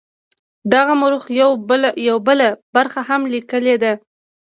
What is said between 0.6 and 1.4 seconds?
دغه مورخ